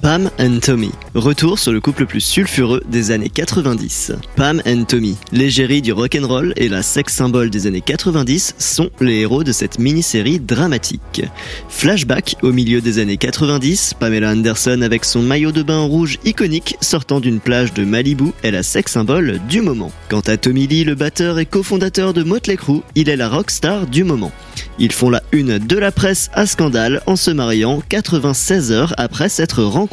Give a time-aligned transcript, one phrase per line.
[0.00, 0.92] Pam and Tommy.
[1.16, 4.12] Retour sur le couple le plus sulfureux des années 90.
[4.36, 9.16] Pam and Tommy, l'égérie du rock'n'roll et la sex symbole des années 90 sont les
[9.20, 11.22] héros de cette mini-série dramatique.
[11.68, 16.76] Flashback au milieu des années 90, Pamela Anderson avec son maillot de bain rouge iconique
[16.80, 19.90] sortant d'une plage de Malibu est la sex symbole du moment.
[20.08, 23.88] Quant à Tommy Lee, le batteur et cofondateur de Motley Crue, il est la rockstar
[23.88, 24.30] du moment.
[24.78, 29.28] Ils font la une de la presse à scandale en se mariant 96 heures après
[29.28, 29.87] s'être rencontrés.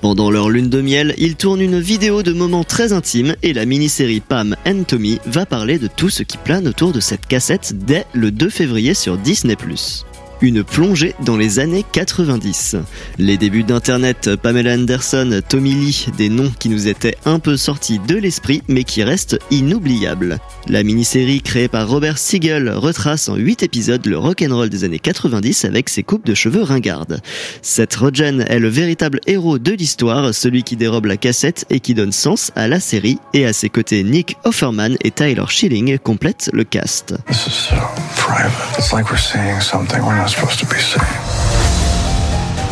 [0.00, 3.66] Pendant leur lune de miel, ils tournent une vidéo de moments très intimes et la
[3.66, 7.74] mini-série Pam and Tommy va parler de tout ce qui plane autour de cette cassette
[7.84, 9.56] dès le 2 février sur Disney+.
[10.42, 12.76] Une plongée dans les années 90.
[13.18, 17.98] Les débuts d'Internet, Pamela Anderson, Tommy Lee, des noms qui nous étaient un peu sortis
[17.98, 20.38] de l'esprit mais qui restent inoubliables.
[20.66, 25.66] La mini-série créée par Robert Siegel retrace en 8 épisodes le rock'n'roll des années 90
[25.66, 27.20] avec ses coupes de cheveux ringardes.
[27.60, 31.92] Seth Rogen est le véritable héros de l'histoire, celui qui dérobe la cassette et qui
[31.92, 36.48] donne sens à la série, et à ses côtés Nick Offerman et Tyler Schilling complètent
[36.54, 37.14] le cast.
[40.29, 41.04] Not supposed to be seeing.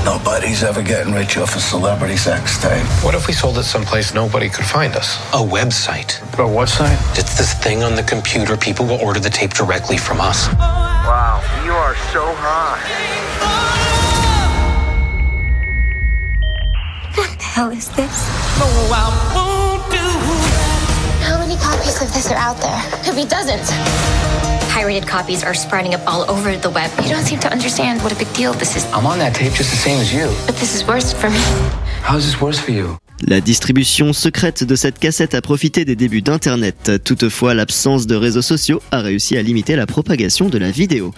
[0.05, 2.87] Nobody's ever getting rich off a celebrity sex tape.
[3.05, 5.19] What if we sold it someplace nobody could find us?
[5.35, 6.21] A website.
[6.37, 6.99] But what site?
[7.19, 8.57] It's this thing on the computer.
[8.57, 10.49] People will order the tape directly from us.
[10.55, 12.81] Wow, you are so high.
[17.15, 18.29] What the hell is this?
[21.21, 22.81] How many copies of this are out there?
[23.05, 23.71] Could be dozens.
[24.79, 26.89] Pirated copies are sprouting up all over the web.
[27.03, 28.85] You don't seem to understand what a big deal this is.
[28.95, 30.29] I'm on that tape just the same as you.
[30.47, 31.41] But this is worse for me.
[32.03, 32.97] How's this worse for you?
[33.27, 36.93] La distribution secrète de cette cassette a profité des débuts d'Internet.
[37.05, 41.13] Toutefois, l'absence de réseaux sociaux a réussi à limiter la propagation de la vidéo.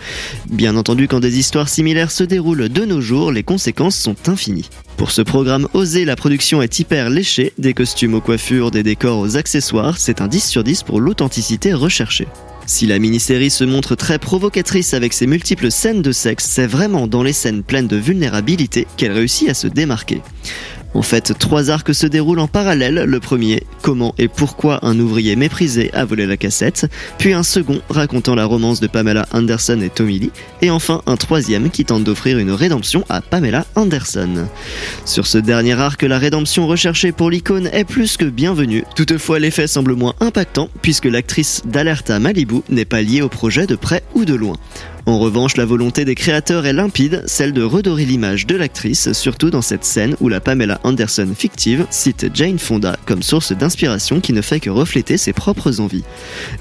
[0.49, 4.71] Bien entendu, quand des histoires similaires se déroulent de nos jours, les conséquences sont infinies.
[4.97, 9.19] Pour ce programme osé, la production est hyper léchée, des costumes aux coiffures, des décors
[9.19, 12.27] aux accessoires, c'est un 10 sur 10 pour l'authenticité recherchée.
[12.67, 17.07] Si la mini-série se montre très provocatrice avec ses multiples scènes de sexe, c'est vraiment
[17.07, 20.23] dans les scènes pleines de vulnérabilité qu'elle réussit à se démarquer.
[20.95, 23.05] En fait, trois arcs se déroulent en parallèle.
[23.07, 26.87] Le premier, comment et pourquoi un ouvrier méprisé a volé la cassette,
[27.19, 31.17] puis un second racontant la romance de Pamela Anderson et Tommy Lee, et enfin un
[31.17, 34.47] troisième qui tente d'offrir une rédemption à Pamela Anderson.
[35.05, 38.85] Sur ce dernier arc, la rédemption recherchée pour l'icône est plus que bienvenue.
[38.97, 43.77] Toutefois, l'effet semble moins impactant puisque l'actrice d'Alerta Malibu n'est pas liée au projet de
[43.77, 44.57] près ou de loin.
[45.11, 49.51] En revanche, la volonté des créateurs est limpide, celle de redorer l'image de l'actrice, surtout
[49.51, 54.33] dans cette scène où la Pamela Anderson fictive cite Jane Fonda comme source d'inspiration qui
[54.33, 56.05] ne fait que refléter ses propres envies.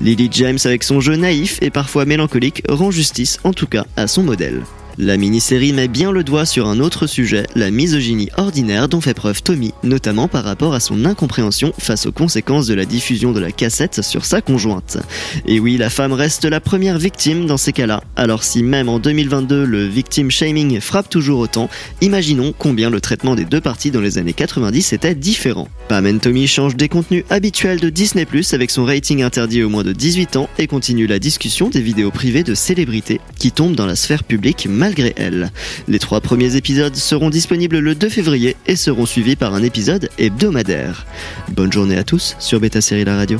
[0.01, 4.07] Lily James, avec son jeu naïf et parfois mélancolique, rend justice en tout cas à
[4.07, 4.63] son modèle.
[5.01, 9.13] La mini-série met bien le doigt sur un autre sujet, la misogynie ordinaire dont fait
[9.13, 13.39] preuve Tommy, notamment par rapport à son incompréhension face aux conséquences de la diffusion de
[13.39, 14.97] la cassette sur sa conjointe.
[15.45, 18.03] Et oui, la femme reste la première victime dans ces cas-là.
[18.17, 21.69] Alors si même en 2022 le victim shaming frappe toujours autant,
[22.01, 25.69] imaginons combien le traitement des deux parties dans les années 90 était différent.
[25.87, 29.85] Pam and Tommy change des contenus habituels de Disney+, avec son rating interdit au moins
[29.85, 33.85] de 18 ans et continue la discussion des vidéos privées de célébrités qui tombent dans
[33.85, 35.51] la sphère publique malgré elles.
[35.87, 40.09] Les trois premiers épisodes seront disponibles le 2 février et seront suivis par un épisode
[40.17, 41.05] hebdomadaire.
[41.51, 43.39] Bonne journée à tous sur Beta Série La Radio.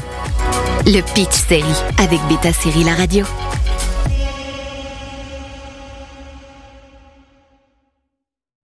[0.85, 1.63] Le Pitch Série
[1.97, 3.25] avec Beta Série La Radio.